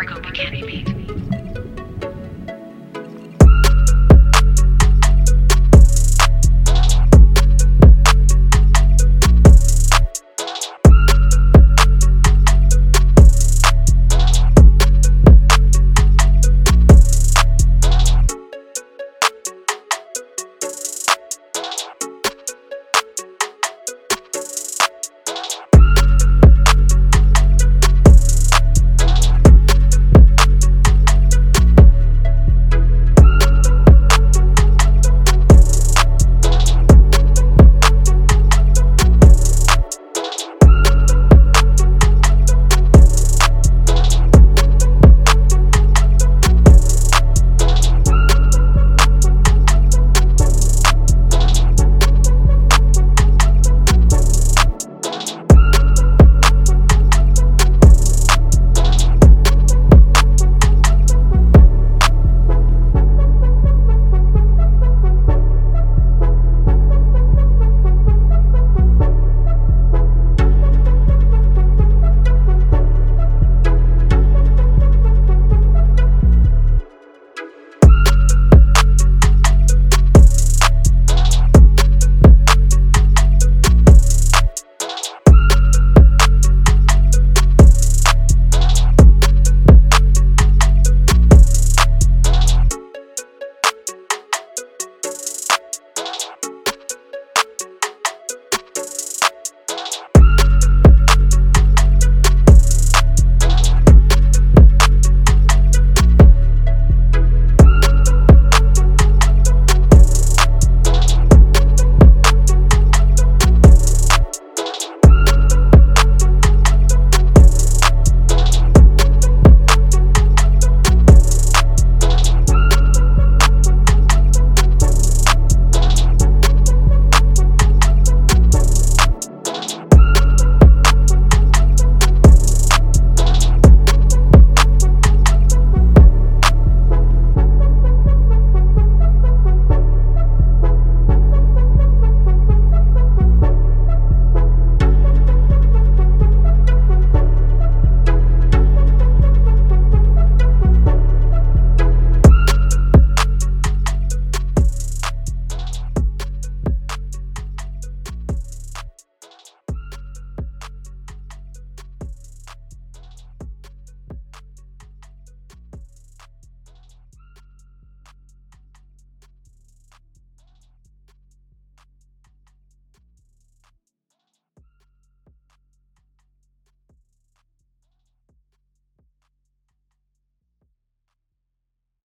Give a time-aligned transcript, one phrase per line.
[0.00, 0.89] Margot but be beat.